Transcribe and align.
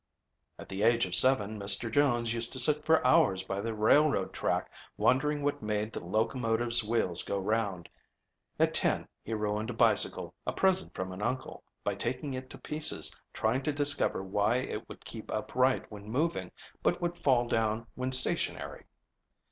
"At 0.57 0.67
the 0.67 0.81
age 0.81 1.05
of 1.05 1.13
seven 1.13 1.59
Mr. 1.59 1.91
Jones 1.91 2.33
used 2.33 2.51
to 2.53 2.59
sit 2.59 2.83
for 2.83 3.05
hours 3.05 3.43
by 3.43 3.61
the 3.61 3.75
railroad 3.75 4.33
track 4.33 4.71
wondering 4.97 5.43
what 5.43 5.61
made 5.61 5.91
the 5.91 6.03
locomotive's 6.03 6.83
wheels 6.83 7.21
go 7.21 7.37
round. 7.37 7.87
At 8.59 8.73
ten 8.73 9.07
he 9.21 9.35
ruined 9.35 9.69
a 9.69 9.73
bicycle, 9.73 10.33
a 10.47 10.53
present 10.53 10.95
from 10.95 11.11
an 11.11 11.21
uncle, 11.21 11.63
by 11.83 11.93
taking 11.93 12.33
it 12.33 12.49
to 12.49 12.57
pieces 12.57 13.15
trying 13.31 13.61
to 13.61 13.71
discover 13.71 14.23
why 14.23 14.55
it 14.55 14.89
would 14.89 15.05
keep 15.05 15.29
upright 15.29 15.91
when 15.91 16.09
moving 16.09 16.51
but 16.81 16.99
would 16.99 17.15
fall 17.15 17.47
down 17.47 17.85
when 17.93 18.11
stationary." 18.11 18.85